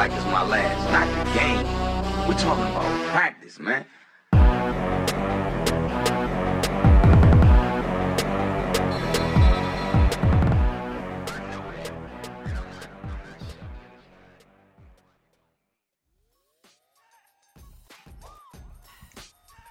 Like 0.00 0.12
it's 0.12 0.24
my 0.32 0.42
last. 0.42 0.90
Not 0.96 1.08
the 1.12 1.38
game. 1.38 1.62
We're 2.26 2.38
talking 2.38 2.64
about 2.64 2.86
practice, 3.12 3.58
man. 3.58 3.84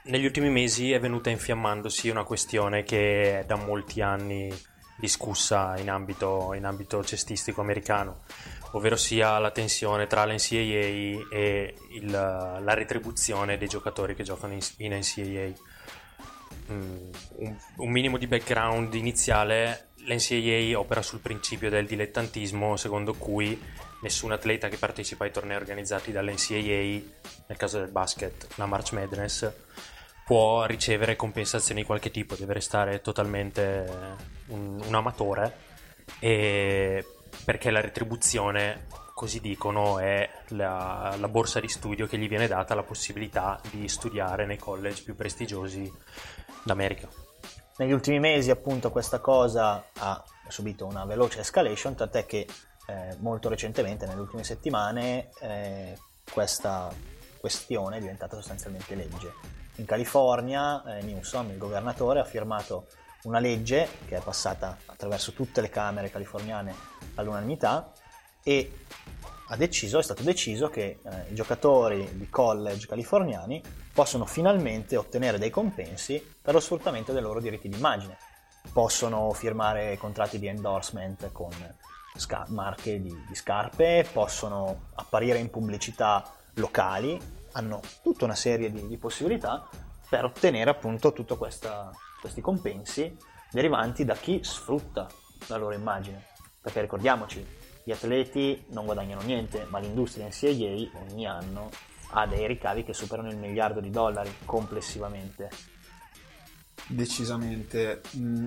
Negli 0.03 0.25
ultimi 0.25 0.49
mesi 0.49 0.91
è 0.91 0.99
venuta 0.99 1.29
infiammandosi 1.31 2.09
una 2.09 2.23
questione 2.23 2.83
che 2.83 3.39
è 3.39 3.45
da 3.45 3.55
molti 3.55 4.01
anni 4.01 4.51
discussa 4.99 5.77
in 5.77 5.89
ambito, 5.89 6.53
in 6.53 6.65
ambito 6.65 7.03
cestistico 7.03 7.61
americano, 7.61 8.23
ovvero 8.71 8.95
sia 8.95 9.39
la 9.39 9.51
tensione 9.51 10.07
tra 10.07 10.25
l'NCAA 10.25 11.27
e 11.31 11.75
il, 11.91 12.11
la 12.11 12.73
retribuzione 12.73 13.57
dei 13.57 13.67
giocatori 13.67 14.15
che 14.15 14.23
giocano 14.23 14.53
in, 14.53 14.61
in 14.77 14.93
NCAA. 14.93 15.77
Mm, 16.71 17.11
un, 17.37 17.57
un, 17.77 17.89
minimo 17.91 18.17
di 18.17 18.27
background 18.27 18.93
iniziale, 18.93 19.89
l'NCAA 19.95 20.77
opera 20.77 21.01
sul 21.01 21.19
principio 21.19 21.69
del 21.69 21.87
dilettantismo 21.87 22.75
secondo 22.75 23.13
cui 23.15 23.59
nessun 24.01 24.31
atleta 24.31 24.69
che 24.69 24.77
partecipa 24.77 25.23
ai 25.23 25.31
tornei 25.31 25.57
organizzati 25.57 26.11
dall'NCAA, 26.11 27.01
nel 27.47 27.57
caso 27.57 27.79
del 27.79 27.89
basket 27.89 28.47
la 28.55 28.65
March 28.65 28.91
Madness, 28.93 29.51
può 30.29 30.65
ricevere 30.65 31.15
compensazioni 31.15 31.81
di 31.81 31.87
qualche 31.87 32.11
tipo, 32.11 32.35
deve 32.35 32.53
restare 32.53 33.01
totalmente 33.01 34.15
un, 34.49 34.79
un 34.85 34.93
amatore 34.93 35.55
perché 36.19 37.71
la 37.71 37.81
retribuzione, 37.81 38.85
così 39.15 39.41
dicono, 39.41 39.97
è 39.97 40.29
la, 40.49 41.15
la, 41.17 41.27
borsa 41.29 41.59
di 41.59 41.67
studio 41.67 42.05
che 42.05 42.19
gli 42.19 42.27
viene 42.27 42.45
data 42.45 42.75
la 42.75 42.83
possibilità 42.83 43.59
di 43.71 43.87
studiare 43.87 44.45
nei 44.45 44.59
college 44.59 45.01
più 45.01 45.15
prestigiosi 45.15 45.91
d'America. 46.61 47.09
Negli 47.77 47.91
ultimi 47.91 48.19
mesi 48.19 48.51
appunto 48.51 48.91
questa 48.91 49.17
cosa 49.17 49.83
ha 49.97 50.23
subito 50.47 50.85
una 50.85 51.05
veloce 51.05 51.39
escalation, 51.39 51.95
tant'è 51.95 52.27
che 52.27 52.45
eh, 52.85 53.15
molto 53.17 53.49
recentemente, 53.49 54.05
nelle 54.05 54.21
ultime 54.21 54.43
settimane, 54.43 55.31
eh, 55.41 55.97
questa 56.31 56.93
questione 57.39 57.97
è 57.97 57.99
diventata 57.99 58.35
sostanzialmente 58.35 58.93
legge 58.93 59.57
in 59.79 59.85
California 59.85 60.83
eh, 60.83 61.01
Newsom, 61.01 61.49
il 61.49 61.57
governatore, 61.57 62.19
ha 62.19 62.25
firmato 62.25 62.87
una 63.23 63.39
legge 63.39 63.87
che 64.07 64.17
è 64.17 64.21
passata 64.21 64.77
attraverso 64.85 65.33
tutte 65.33 65.61
le 65.61 65.69
camere 65.69 66.09
californiane 66.09 66.73
all'unanimità 67.15 67.91
e 68.43 68.71
deciso, 69.57 69.97
è 69.97 70.03
stato 70.03 70.21
deciso 70.21 70.69
che 70.69 70.99
eh, 71.03 71.31
i 71.31 71.33
giocatori 71.33 72.07
di 72.17 72.29
college 72.29 72.87
californiani 72.87 73.61
possono 73.91 74.25
finalmente 74.25 74.95
ottenere 74.95 75.39
dei 75.39 75.49
compensi 75.49 76.23
per 76.41 76.53
lo 76.53 76.59
sfruttamento 76.59 77.11
dei 77.11 77.21
loro 77.21 77.39
diritti 77.39 77.67
d'immagine. 77.67 78.17
Possono 78.71 79.31
firmare 79.31 79.97
contratti 79.97 80.37
di 80.37 80.47
endorsement 80.47 81.31
con 81.31 81.49
sca- 82.15 82.45
marche 82.49 83.01
di, 83.01 83.15
di 83.27 83.35
scarpe, 83.35 84.07
possono 84.11 84.87
apparire 84.95 85.39
in 85.39 85.49
pubblicità 85.49 86.31
locali 86.55 87.38
hanno 87.53 87.81
tutta 88.01 88.25
una 88.25 88.35
serie 88.35 88.71
di, 88.71 88.87
di 88.87 88.97
possibilità 88.97 89.67
per 90.09 90.25
ottenere 90.25 90.69
appunto 90.69 91.13
tutti 91.13 91.35
questi 91.35 92.41
compensi 92.41 93.15
derivanti 93.51 94.05
da 94.05 94.15
chi 94.15 94.39
sfrutta 94.43 95.07
la 95.47 95.57
loro 95.57 95.73
immagine. 95.73 96.27
Perché 96.61 96.81
ricordiamoci, 96.81 97.45
gli 97.83 97.91
atleti 97.91 98.65
non 98.69 98.85
guadagnano 98.85 99.21
niente, 99.21 99.65
ma 99.69 99.79
l'industria 99.79 100.27
NCAA 100.27 100.99
ogni 101.09 101.25
anno 101.25 101.69
ha 102.11 102.25
dei 102.25 102.47
ricavi 102.47 102.83
che 102.83 102.93
superano 102.93 103.29
il 103.29 103.37
miliardo 103.37 103.79
di 103.79 103.89
dollari 103.89 104.33
complessivamente. 104.45 105.49
Decisamente. 106.87 108.01
Mm, 108.17 108.45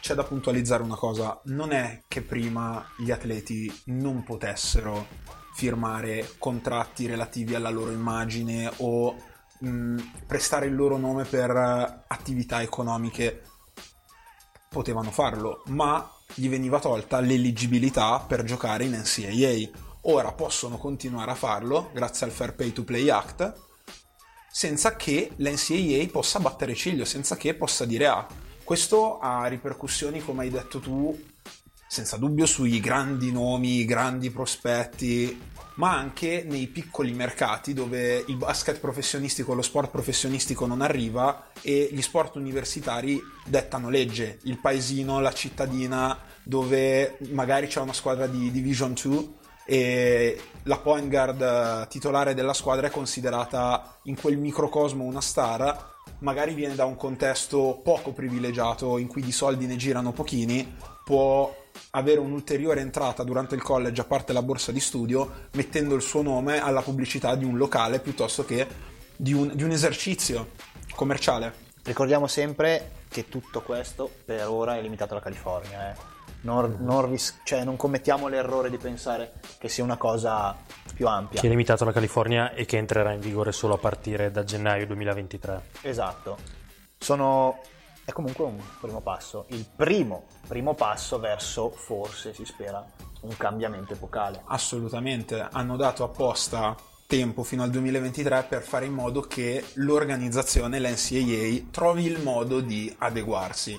c'è 0.00 0.14
da 0.14 0.22
puntualizzare 0.22 0.82
una 0.82 0.96
cosa, 0.96 1.40
non 1.44 1.72
è 1.72 2.02
che 2.06 2.22
prima 2.22 2.86
gli 2.96 3.10
atleti 3.10 3.82
non 3.86 4.22
potessero 4.22 5.06
firmare 5.58 6.34
contratti 6.38 7.08
relativi 7.08 7.56
alla 7.56 7.68
loro 7.68 7.90
immagine 7.90 8.70
o 8.76 9.16
mh, 9.58 9.96
prestare 10.24 10.66
il 10.66 10.76
loro 10.76 10.98
nome 10.98 11.24
per 11.24 11.50
attività 12.06 12.62
economiche 12.62 13.42
potevano 14.68 15.10
farlo, 15.10 15.64
ma 15.66 16.08
gli 16.32 16.48
veniva 16.48 16.78
tolta 16.78 17.18
l'eligibilità 17.18 18.20
per 18.20 18.44
giocare 18.44 18.84
in 18.84 18.92
NCAA. 18.92 19.86
Ora 20.02 20.30
possono 20.30 20.78
continuare 20.78 21.32
a 21.32 21.34
farlo 21.34 21.90
grazie 21.92 22.26
al 22.26 22.32
Fair 22.32 22.54
Pay 22.54 22.72
to 22.72 22.84
Play 22.84 23.08
Act 23.08 23.66
senza 24.48 24.94
che 24.94 25.32
l'NCAA 25.34 26.06
possa 26.12 26.38
battere 26.38 26.76
ciglio, 26.76 27.04
senza 27.04 27.36
che 27.36 27.54
possa 27.54 27.84
dire 27.84 28.06
ah, 28.06 28.24
questo 28.62 29.18
ha 29.18 29.44
ripercussioni 29.48 30.22
come 30.22 30.42
hai 30.42 30.50
detto 30.50 30.78
tu 30.78 31.20
senza 31.88 32.18
dubbio 32.18 32.44
sui 32.46 32.78
grandi 32.80 33.32
nomi, 33.32 33.84
grandi 33.86 34.30
prospetti, 34.30 35.40
ma 35.76 35.96
anche 35.96 36.44
nei 36.46 36.66
piccoli 36.66 37.12
mercati 37.12 37.72
dove 37.72 38.24
il 38.26 38.36
basket 38.36 38.78
professionistico, 38.78 39.54
lo 39.54 39.62
sport 39.62 39.90
professionistico 39.90 40.66
non 40.66 40.82
arriva 40.82 41.50
e 41.62 41.88
gli 41.90 42.02
sport 42.02 42.36
universitari 42.36 43.18
dettano 43.44 43.88
legge. 43.88 44.38
Il 44.42 44.58
paesino, 44.58 45.20
la 45.20 45.32
cittadina 45.32 46.18
dove 46.42 47.16
magari 47.30 47.68
c'è 47.68 47.80
una 47.80 47.92
squadra 47.92 48.26
di 48.26 48.50
Division 48.50 48.92
2 48.92 49.28
e 49.64 50.40
la 50.64 50.78
point 50.78 51.08
guard 51.08 51.88
titolare 51.88 52.34
della 52.34 52.54
squadra 52.54 52.88
è 52.88 52.90
considerata 52.90 53.98
in 54.04 54.18
quel 54.18 54.36
microcosmo 54.36 55.04
una 55.04 55.20
star, 55.20 55.94
magari 56.20 56.54
viene 56.54 56.74
da 56.74 56.86
un 56.86 56.96
contesto 56.96 57.80
poco 57.84 58.12
privilegiato 58.12 58.98
in 58.98 59.06
cui 59.06 59.22
di 59.22 59.32
soldi 59.32 59.66
ne 59.66 59.76
girano 59.76 60.12
pochini, 60.12 60.74
può 61.04 61.54
avere 61.90 62.20
un'ulteriore 62.20 62.80
entrata 62.80 63.22
durante 63.22 63.54
il 63.54 63.62
college 63.62 64.00
a 64.00 64.04
parte 64.04 64.32
la 64.32 64.42
borsa 64.42 64.72
di 64.72 64.80
studio 64.80 65.46
mettendo 65.52 65.94
il 65.94 66.02
suo 66.02 66.22
nome 66.22 66.60
alla 66.60 66.82
pubblicità 66.82 67.34
di 67.34 67.44
un 67.44 67.56
locale 67.56 68.00
piuttosto 68.00 68.44
che 68.44 68.66
di 69.16 69.32
un, 69.32 69.50
di 69.54 69.62
un 69.62 69.70
esercizio 69.70 70.50
commerciale. 70.94 71.66
Ricordiamo 71.82 72.26
sempre 72.26 72.92
che 73.08 73.28
tutto 73.28 73.62
questo 73.62 74.10
per 74.24 74.46
ora 74.46 74.76
è 74.76 74.82
limitato 74.82 75.14
alla 75.14 75.22
California. 75.22 75.90
Eh. 75.90 76.16
Non, 76.42 76.76
non, 76.80 77.10
ris- 77.10 77.40
cioè, 77.44 77.64
non, 77.64 77.76
commettiamo 77.76 78.28
l'errore 78.28 78.70
di 78.70 78.76
pensare 78.76 79.32
che 79.58 79.68
sia 79.68 79.82
una 79.82 79.96
cosa 79.96 80.56
più 80.94 81.08
ampia. 81.08 81.40
Che 81.40 81.46
è 81.46 81.50
limitato 81.50 81.82
alla 81.82 81.92
California 81.92 82.52
e 82.52 82.64
che 82.64 82.76
entrerà 82.76 83.12
in 83.12 83.20
vigore 83.20 83.50
solo 83.50 83.74
a 83.74 83.78
partire 83.78 84.30
da 84.30 84.44
gennaio 84.44 84.86
2023. 84.86 85.62
Esatto. 85.82 86.36
Sono 86.98 87.60
è 88.08 88.12
comunque 88.12 88.46
un 88.46 88.58
primo 88.80 89.02
passo, 89.02 89.44
il 89.50 89.66
primo, 89.76 90.24
primo 90.46 90.72
passo 90.72 91.18
verso, 91.18 91.68
forse 91.68 92.32
si 92.32 92.46
spera, 92.46 92.82
un 93.20 93.36
cambiamento 93.36 93.92
epocale. 93.92 94.40
Assolutamente, 94.46 95.46
hanno 95.52 95.76
dato 95.76 96.04
apposta 96.04 96.74
tempo 97.06 97.42
fino 97.42 97.62
al 97.62 97.68
2023 97.68 98.46
per 98.48 98.62
fare 98.62 98.86
in 98.86 98.94
modo 98.94 99.20
che 99.20 99.62
l'organizzazione, 99.74 100.80
l'NCAA, 100.80 101.68
trovi 101.70 102.06
il 102.06 102.22
modo 102.22 102.60
di 102.60 102.90
adeguarsi. 102.96 103.78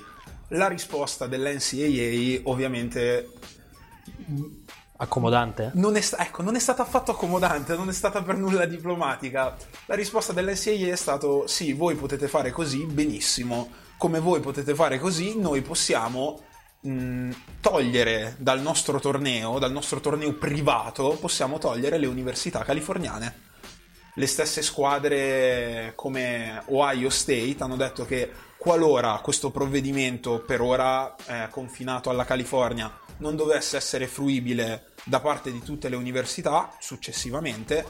La 0.50 0.68
risposta 0.68 1.26
dell'NCAA 1.26 2.42
ovviamente 2.44 3.32
accomodante? 4.96 5.72
Non 5.74 5.96
è, 5.96 6.02
ecco, 6.18 6.42
non 6.42 6.54
è 6.54 6.60
stata 6.60 6.82
affatto 6.82 7.10
accomodante, 7.10 7.74
non 7.74 7.88
è 7.88 7.92
stata 7.92 8.22
per 8.22 8.36
nulla 8.36 8.64
diplomatica. 8.64 9.56
La 9.86 9.96
risposta 9.96 10.32
dell'NCAA 10.32 10.92
è 10.92 10.96
stata 10.96 11.26
sì, 11.46 11.72
voi 11.72 11.96
potete 11.96 12.28
fare 12.28 12.52
così, 12.52 12.84
benissimo 12.84 13.88
come 14.00 14.18
voi 14.18 14.40
potete 14.40 14.74
fare 14.74 14.98
così, 14.98 15.38
noi 15.38 15.60
possiamo 15.60 16.40
mh, 16.80 17.32
togliere 17.60 18.34
dal 18.38 18.62
nostro 18.62 18.98
torneo, 18.98 19.58
dal 19.58 19.72
nostro 19.72 20.00
torneo 20.00 20.32
privato, 20.32 21.18
possiamo 21.20 21.58
togliere 21.58 21.98
le 21.98 22.06
università 22.06 22.64
californiane. 22.64 23.48
Le 24.14 24.26
stesse 24.26 24.62
squadre 24.62 25.92
come 25.96 26.62
Ohio 26.68 27.10
State 27.10 27.56
hanno 27.58 27.76
detto 27.76 28.06
che 28.06 28.32
qualora 28.56 29.20
questo 29.22 29.50
provvedimento 29.50 30.42
per 30.46 30.62
ora 30.62 31.14
eh, 31.26 31.48
confinato 31.50 32.08
alla 32.08 32.24
California 32.24 32.90
non 33.18 33.36
dovesse 33.36 33.76
essere 33.76 34.06
fruibile 34.06 34.92
da 35.04 35.20
parte 35.20 35.52
di 35.52 35.60
tutte 35.60 35.90
le 35.90 35.96
università 35.96 36.74
successivamente, 36.80 37.84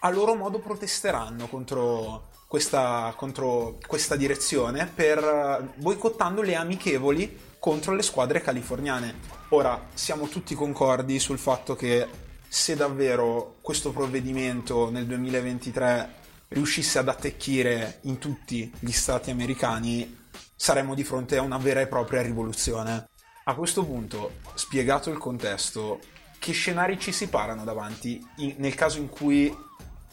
a 0.00 0.08
loro 0.08 0.34
modo 0.34 0.60
protesteranno 0.60 1.46
contro 1.46 2.30
questa, 2.46 3.12
contro 3.16 3.78
questa 3.86 4.16
direzione 4.16 4.90
per 4.92 5.18
eh, 5.18 5.80
boicottando 5.80 6.42
le 6.42 6.54
amichevoli 6.54 7.44
contro 7.58 7.94
le 7.94 8.02
squadre 8.02 8.40
californiane. 8.40 9.14
Ora, 9.48 9.88
siamo 9.94 10.28
tutti 10.28 10.54
concordi 10.54 11.18
sul 11.18 11.38
fatto 11.38 11.74
che 11.74 12.06
se 12.48 12.76
davvero 12.76 13.56
questo 13.60 13.90
provvedimento 13.90 14.88
nel 14.90 15.06
2023 15.06 16.24
riuscisse 16.48 16.98
ad 16.98 17.08
attecchire 17.08 17.98
in 18.02 18.18
tutti 18.18 18.72
gli 18.78 18.92
stati 18.92 19.30
americani, 19.30 20.24
saremmo 20.54 20.94
di 20.94 21.02
fronte 21.02 21.36
a 21.36 21.42
una 21.42 21.58
vera 21.58 21.80
e 21.80 21.88
propria 21.88 22.22
rivoluzione. 22.22 23.08
A 23.44 23.54
questo 23.54 23.84
punto, 23.84 24.38
spiegato 24.54 25.10
il 25.10 25.18
contesto, 25.18 25.98
che 26.38 26.52
scenari 26.52 26.98
ci 26.98 27.12
si 27.12 27.28
parano 27.28 27.64
davanti 27.64 28.24
in, 28.36 28.54
nel 28.58 28.74
caso 28.74 28.98
in 28.98 29.08
cui 29.08 29.54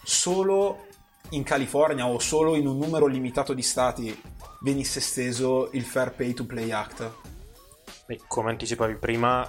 solo 0.04 0.88
in 1.34 1.44
California 1.44 2.08
o 2.08 2.20
solo 2.20 2.56
in 2.56 2.68
un 2.68 2.78
numero 2.78 3.06
limitato 3.06 3.54
di 3.54 3.62
stati 3.62 4.22
venisse 4.62 5.00
esteso 5.00 5.70
il 5.74 5.84
Fair 5.84 6.14
Pay 6.14 6.34
to 6.34 6.46
Play 6.46 6.72
Act? 6.72 7.12
Beh, 8.06 8.22
come 8.28 8.52
anticipavi 8.52 8.96
prima, 8.96 9.48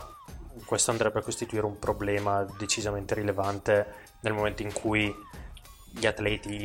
questo 0.64 0.90
andrebbe 0.90 1.18
a 1.18 1.22
costituire 1.22 1.66
un 1.66 1.78
problema 1.78 2.46
decisamente 2.58 3.14
rilevante 3.14 3.94
nel 4.20 4.32
momento 4.32 4.62
in 4.62 4.72
cui 4.72 5.14
gli 5.90 6.06
atleti, 6.06 6.64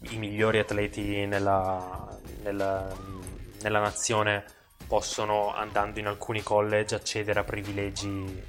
i 0.00 0.16
migliori 0.16 0.58
atleti 0.58 1.26
nella, 1.26 2.06
nella, 2.42 2.94
nella 3.62 3.80
nazione 3.80 4.44
possono, 4.86 5.54
andando 5.54 5.98
in 5.98 6.06
alcuni 6.06 6.42
college, 6.42 6.94
accedere 6.94 7.40
a 7.40 7.44
privilegi 7.44 8.42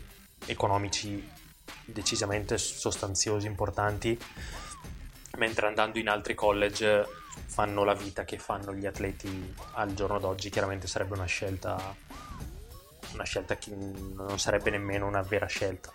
economici 0.45 1.27
decisamente 1.86 2.57
sostanziosi, 2.57 3.48
importanti, 3.48 4.19
mentre 5.37 5.67
andando 5.67 5.99
in 5.99 6.09
altri 6.09 6.33
college 6.35 7.05
fanno 7.45 7.83
la 7.83 7.93
vita 7.93 8.23
che 8.25 8.37
fanno 8.37 8.73
gli 8.73 8.85
atleti 8.85 9.53
al 9.73 9.93
giorno 9.93 10.19
d'oggi, 10.19 10.49
chiaramente 10.49 10.87
sarebbe 10.87 11.13
una 11.13 11.25
scelta, 11.25 11.95
una 13.13 13.23
scelta 13.23 13.57
che 13.57 13.71
non 13.75 14.39
sarebbe 14.39 14.69
nemmeno 14.69 15.07
una 15.07 15.21
vera 15.21 15.47
scelta. 15.47 15.91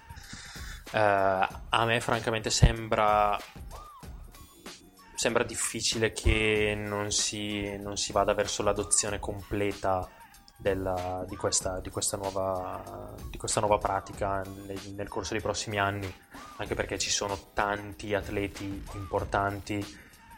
Uh, 0.93 1.55
a 1.71 1.85
me 1.85 2.01
francamente 2.01 2.51
sembra 2.51 3.37
sembra 5.25 5.45
difficile 5.45 6.13
che 6.13 6.75
non 6.77 7.11
si, 7.11 7.77
non 7.79 7.97
si 7.97 8.13
vada 8.13 8.35
verso 8.35 8.63
l'adozione 8.63 9.19
completa 9.19 10.07
della, 10.57 11.25
di, 11.29 11.37
questa, 11.37 11.81
di, 11.81 11.91
questa 11.91 12.17
nuova, 12.17 13.13
di, 13.31 13.37
questa, 13.37 13.61
nuova, 13.61 13.79
pratica 13.79 14.43
nel, 14.67 14.81
nel, 14.95 15.09
corso 15.09 15.33
dei 15.33 15.43
prossimi 15.43 15.79
anni, 15.79 16.13
anche 16.57 16.75
perché 16.75 16.99
ci 16.99 17.11
sono 17.11 17.37
tanti 17.53 18.15
atleti 18.15 18.85
importanti 18.95 19.85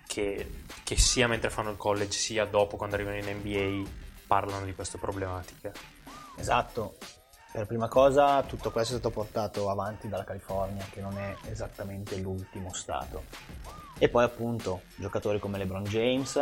che, 0.07 0.63
che 0.83 0.97
sia 0.97 1.29
mentre 1.29 1.51
fanno 1.51 1.71
il 1.71 1.77
college 1.77 2.17
sia 2.17 2.45
dopo 2.45 2.77
quando 2.77 2.97
arrivano 2.97 3.17
in 3.17 3.37
NBA 3.39 3.89
parlano 4.27 4.65
di 4.65 4.75
queste 4.75 4.99
problematiche. 4.99 5.73
Esatto, 6.37 6.97
per 7.53 7.67
prima 7.67 7.89
cosa 7.89 8.43
tutto 8.43 8.71
questo 8.71 8.95
è 8.95 8.99
stato 8.99 9.15
portato 9.15 9.71
avanti 9.71 10.09
dalla 10.09 10.25
California, 10.25 10.85
che 10.91 11.01
non 11.01 11.17
è 11.19 11.35
esattamente 11.49 12.17
l'ultimo 12.19 12.73
stato. 12.73 13.25
E 13.99 14.11
poi 14.11 14.25
appunto 14.25 14.83
giocatori 14.97 15.39
come 15.39 15.57
LeBron 15.57 15.85
James 15.85 16.37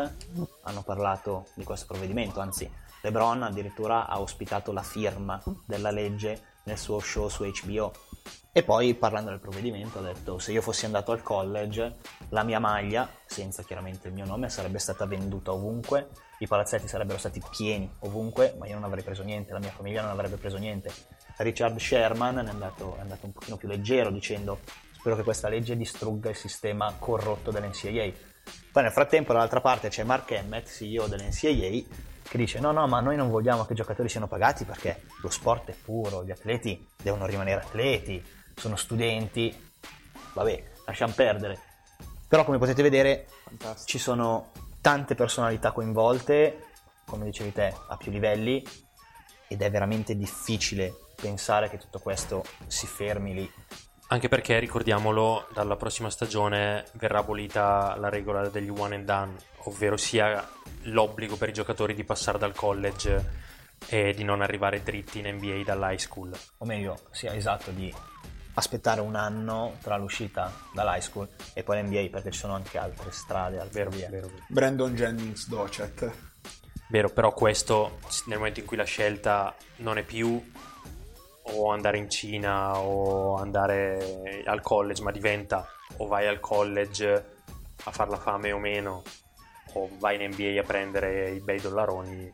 hanno 0.62 0.82
parlato 0.82 1.46
di 1.54 1.62
questo 1.62 1.86
provvedimento, 1.86 2.40
anzi 2.40 2.68
LeBron 3.04 3.42
addirittura 3.42 4.06
ha 4.08 4.18
ospitato 4.18 4.72
la 4.72 4.82
firma 4.82 5.40
della 5.66 5.90
legge 5.90 6.52
nel 6.64 6.78
suo 6.78 7.00
show 7.00 7.28
su 7.28 7.44
HBO. 7.44 7.92
E 8.50 8.62
poi 8.62 8.94
parlando 8.94 9.30
del 9.30 9.40
provvedimento 9.40 9.98
ha 9.98 10.02
detto 10.02 10.38
se 10.38 10.52
io 10.52 10.62
fossi 10.62 10.86
andato 10.86 11.12
al 11.12 11.22
college 11.22 11.96
la 12.30 12.44
mia 12.44 12.60
maglia, 12.60 13.06
senza 13.26 13.62
chiaramente 13.62 14.08
il 14.08 14.14
mio 14.14 14.24
nome, 14.24 14.48
sarebbe 14.48 14.78
stata 14.78 15.04
venduta 15.04 15.52
ovunque, 15.52 16.08
i 16.38 16.46
palazzetti 16.46 16.88
sarebbero 16.88 17.18
stati 17.18 17.42
pieni 17.50 17.90
ovunque, 18.00 18.54
ma 18.58 18.66
io 18.66 18.74
non 18.74 18.84
avrei 18.84 19.04
preso 19.04 19.22
niente, 19.22 19.52
la 19.52 19.58
mia 19.58 19.72
famiglia 19.72 20.00
non 20.00 20.10
avrebbe 20.10 20.36
preso 20.36 20.56
niente. 20.56 20.90
Richard 21.38 21.78
Sherman 21.78 22.38
è 22.38 22.48
andato, 22.48 22.96
è 22.96 23.00
andato 23.00 23.26
un 23.26 23.32
pochino 23.32 23.56
più 23.56 23.68
leggero 23.68 24.10
dicendo 24.10 24.60
spero 24.92 25.16
che 25.16 25.24
questa 25.24 25.48
legge 25.48 25.76
distrugga 25.76 26.30
il 26.30 26.36
sistema 26.36 26.94
corrotto 26.98 27.50
dell'NCAA. 27.50 28.12
Poi 28.72 28.82
nel 28.82 28.92
frattempo 28.92 29.34
dall'altra 29.34 29.60
parte 29.60 29.88
c'è 29.88 30.04
Mark 30.04 30.30
Emmett, 30.30 30.68
CEO 30.68 31.06
dell'NCAA, 31.06 32.12
che 32.26 32.38
dice 32.38 32.58
no 32.58 32.72
no 32.72 32.86
ma 32.86 33.00
noi 33.00 33.16
non 33.16 33.28
vogliamo 33.28 33.64
che 33.64 33.72
i 33.72 33.76
giocatori 33.76 34.08
siano 34.08 34.26
pagati 34.26 34.64
perché 34.64 35.02
lo 35.20 35.30
sport 35.30 35.70
è 35.70 35.74
puro, 35.74 36.24
gli 36.24 36.30
atleti 36.30 36.86
devono 37.00 37.26
rimanere 37.26 37.60
atleti, 37.60 38.22
sono 38.54 38.76
studenti, 38.76 39.54
vabbè 40.32 40.64
lasciamo 40.86 41.12
perdere. 41.14 41.58
Però 42.26 42.44
come 42.44 42.58
potete 42.58 42.82
vedere 42.82 43.26
Fantastico. 43.44 43.86
ci 43.86 43.98
sono 43.98 44.50
tante 44.80 45.14
personalità 45.14 45.72
coinvolte, 45.72 46.66
come 47.04 47.24
dicevi 47.24 47.52
te, 47.52 47.74
a 47.88 47.96
più 47.96 48.10
livelli 48.10 48.66
ed 49.46 49.62
è 49.62 49.70
veramente 49.70 50.16
difficile 50.16 50.92
pensare 51.14 51.70
che 51.70 51.78
tutto 51.78 52.00
questo 52.00 52.42
si 52.66 52.86
fermi 52.86 53.34
lì 53.34 53.52
anche 54.08 54.28
perché, 54.28 54.58
ricordiamolo, 54.58 55.48
dalla 55.52 55.76
prossima 55.76 56.10
stagione 56.10 56.84
verrà 56.92 57.20
abolita 57.20 57.96
la 57.96 58.10
regola 58.10 58.48
degli 58.48 58.68
one 58.68 58.96
and 58.96 59.04
done, 59.04 59.34
ovvero 59.64 59.96
sia 59.96 60.46
l'obbligo 60.84 61.36
per 61.36 61.48
i 61.48 61.52
giocatori 61.52 61.94
di 61.94 62.04
passare 62.04 62.38
dal 62.38 62.54
college 62.54 63.42
e 63.86 64.14
di 64.14 64.24
non 64.24 64.40
arrivare 64.40 64.82
dritti 64.82 65.18
in 65.18 65.34
NBA 65.34 65.62
dall'high 65.64 65.98
school. 65.98 66.32
O 66.58 66.64
meglio, 66.64 66.98
sia 67.10 67.34
esatto, 67.34 67.70
di 67.70 67.92
aspettare 68.54 69.00
un 69.00 69.16
anno 69.16 69.76
tra 69.82 69.96
l'uscita 69.96 70.52
dall'high 70.72 71.00
school 71.00 71.28
e 71.52 71.62
poi 71.62 71.82
l'NBA, 71.82 72.08
perché 72.10 72.30
ci 72.30 72.38
sono 72.38 72.54
anche 72.54 72.78
altre 72.78 73.10
strade, 73.10 73.58
altre 73.58 73.84
vero, 73.84 73.90
vie. 73.90 74.08
Vero, 74.08 74.26
vero. 74.28 74.42
Brandon 74.48 74.94
Jennings 74.94 75.48
Docet. 75.48 76.12
Vero, 76.88 77.08
però 77.10 77.32
questo 77.32 77.98
nel 78.26 78.38
momento 78.38 78.60
in 78.60 78.66
cui 78.66 78.76
la 78.76 78.84
scelta 78.84 79.54
non 79.76 79.98
è 79.98 80.02
più 80.02 80.52
o 81.46 81.70
andare 81.70 81.98
in 81.98 82.08
Cina 82.08 82.78
o 82.78 83.36
andare 83.36 84.42
al 84.46 84.60
college, 84.60 85.02
ma 85.02 85.10
diventa 85.10 85.66
o 85.96 86.06
vai 86.06 86.26
al 86.26 86.40
college 86.40 87.32
a 87.84 87.90
far 87.90 88.08
la 88.08 88.16
fame 88.16 88.52
o 88.52 88.58
meno, 88.58 89.02
o 89.74 89.90
vai 89.98 90.22
in 90.22 90.32
NBA 90.32 90.60
a 90.60 90.64
prendere 90.64 91.30
i 91.30 91.40
bei 91.40 91.60
dollaroni, 91.60 92.32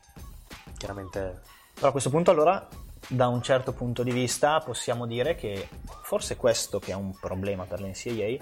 chiaramente... 0.76 1.40
Però 1.74 1.88
a 1.88 1.92
questo 1.92 2.10
punto 2.10 2.30
allora, 2.30 2.66
da 3.08 3.28
un 3.28 3.42
certo 3.42 3.72
punto 3.72 4.02
di 4.02 4.10
vista, 4.10 4.60
possiamo 4.60 5.06
dire 5.06 5.34
che 5.34 5.68
forse 6.02 6.36
questo 6.36 6.78
che 6.78 6.92
è 6.92 6.94
un 6.94 7.14
problema 7.18 7.64
per 7.64 7.80
l'NCAA, 7.80 8.36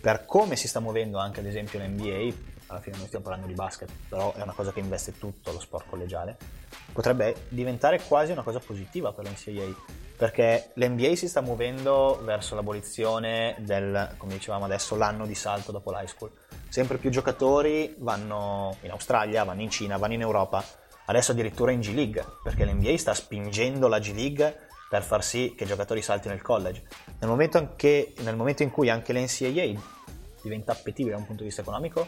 per 0.00 0.24
come 0.24 0.56
si 0.56 0.68
sta 0.68 0.80
muovendo 0.80 1.18
anche 1.18 1.40
ad 1.40 1.46
esempio 1.46 1.78
l'NBA, 1.80 2.54
alla 2.68 2.80
fine 2.80 2.96
noi 2.96 3.06
stiamo 3.06 3.24
parlando 3.24 3.48
di 3.48 3.54
basket, 3.54 3.90
però 4.08 4.32
è 4.34 4.42
una 4.42 4.52
cosa 4.52 4.72
che 4.72 4.80
investe 4.80 5.18
tutto 5.18 5.52
lo 5.52 5.60
sport 5.60 5.88
collegiale, 5.88 6.36
potrebbe 6.92 7.46
diventare 7.48 8.00
quasi 8.00 8.32
una 8.32 8.42
cosa 8.42 8.60
positiva 8.60 9.12
per 9.12 9.24
l'NCAA 9.24 10.04
perché 10.16 10.70
l'NBA 10.74 11.14
si 11.14 11.28
sta 11.28 11.42
muovendo 11.42 12.20
verso 12.22 12.54
l'abolizione 12.54 13.54
del, 13.58 14.14
come 14.16 14.34
dicevamo 14.34 14.64
adesso, 14.64 14.96
l'anno 14.96 15.26
di 15.26 15.34
salto 15.34 15.72
dopo 15.72 15.90
l'high 15.90 16.06
school. 16.06 16.30
Sempre 16.68 16.96
più 16.96 17.10
giocatori 17.10 17.94
vanno 17.98 18.76
in 18.82 18.90
Australia, 18.90 19.44
vanno 19.44 19.62
in 19.62 19.70
Cina, 19.70 19.98
vanno 19.98 20.14
in 20.14 20.22
Europa, 20.22 20.64
adesso 21.06 21.32
addirittura 21.32 21.70
in 21.70 21.80
G 21.80 21.92
League, 21.92 22.24
perché 22.42 22.64
l'NBA 22.64 22.96
sta 22.96 23.12
spingendo 23.12 23.88
la 23.88 23.98
G 23.98 24.14
League 24.14 24.66
per 24.88 25.02
far 25.02 25.22
sì 25.22 25.54
che 25.56 25.64
i 25.64 25.66
giocatori 25.66 26.00
saltino 26.00 26.32
il 26.32 26.42
college. 26.42 26.82
Nel 27.18 27.28
momento, 27.28 27.58
anche, 27.58 28.14
nel 28.20 28.36
momento 28.36 28.62
in 28.62 28.70
cui 28.70 28.88
anche 28.88 29.12
l'NCAA 29.12 29.78
diventa 30.42 30.72
appetibile 30.72 31.14
da 31.14 31.20
un 31.20 31.26
punto 31.26 31.42
di 31.42 31.48
vista 31.48 31.62
economico, 31.62 32.06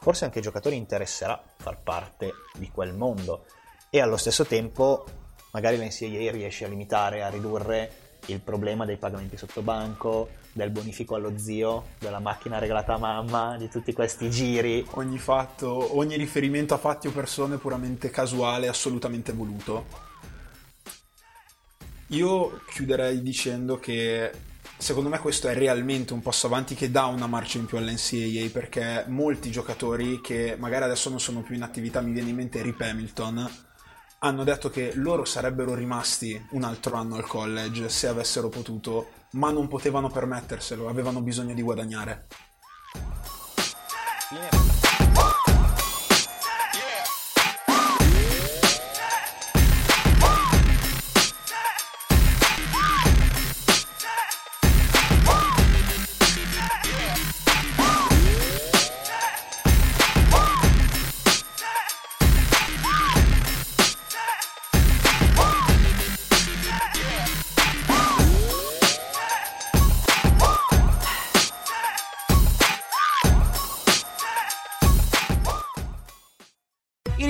forse 0.00 0.24
anche 0.24 0.38
ai 0.38 0.44
giocatori 0.44 0.76
interesserà 0.76 1.42
far 1.56 1.82
parte 1.82 2.32
di 2.54 2.70
quel 2.70 2.94
mondo 2.94 3.46
e 3.90 4.00
allo 4.00 4.16
stesso 4.16 4.44
tempo 4.44 5.04
magari 5.50 5.76
l'NCAA 5.76 6.30
riesce 6.30 6.64
a 6.64 6.68
limitare, 6.68 7.22
a 7.22 7.28
ridurre 7.28 8.06
il 8.26 8.40
problema 8.40 8.84
dei 8.84 8.96
pagamenti 8.96 9.36
sotto 9.36 9.62
banco, 9.62 10.28
del 10.52 10.70
bonifico 10.70 11.14
allo 11.14 11.38
zio, 11.38 11.90
della 11.98 12.18
macchina 12.18 12.58
regalata 12.58 12.94
a 12.94 12.98
mamma, 12.98 13.56
di 13.56 13.68
tutti 13.68 13.92
questi 13.92 14.28
giri. 14.28 14.84
Ogni 14.92 15.18
fatto, 15.18 15.96
ogni 15.96 16.16
riferimento 16.16 16.74
a 16.74 16.78
fatti 16.78 17.06
o 17.06 17.12
persone 17.12 17.56
puramente 17.56 18.10
casuale, 18.10 18.68
assolutamente 18.68 19.32
voluto. 19.32 20.06
Io 22.08 22.62
chiuderei 22.70 23.22
dicendo 23.22 23.78
che 23.78 24.30
secondo 24.76 25.08
me 25.08 25.18
questo 25.18 25.48
è 25.48 25.54
realmente 25.54 26.12
un 26.12 26.22
passo 26.22 26.46
avanti 26.46 26.74
che 26.74 26.90
dà 26.90 27.04
una 27.06 27.26
marcia 27.26 27.58
in 27.58 27.66
più 27.66 27.76
all'NCAA 27.76 28.48
perché 28.50 29.04
molti 29.08 29.50
giocatori 29.50 30.20
che 30.20 30.56
magari 30.58 30.84
adesso 30.84 31.10
non 31.10 31.20
sono 31.20 31.42
più 31.42 31.54
in 31.54 31.62
attività, 31.62 32.00
mi 32.00 32.12
viene 32.12 32.30
in 32.30 32.36
mente 32.36 32.62
Rip 32.62 32.80
Hamilton, 32.80 33.67
hanno 34.20 34.44
detto 34.44 34.70
che 34.70 34.92
loro 34.94 35.24
sarebbero 35.24 35.74
rimasti 35.74 36.46
un 36.50 36.64
altro 36.64 36.96
anno 36.96 37.16
al 37.16 37.26
college 37.26 37.88
se 37.88 38.08
avessero 38.08 38.48
potuto, 38.48 39.10
ma 39.32 39.50
non 39.50 39.68
potevano 39.68 40.10
permetterselo, 40.10 40.88
avevano 40.88 41.20
bisogno 41.20 41.54
di 41.54 41.62
guadagnare. 41.62 42.26
It 44.30 44.57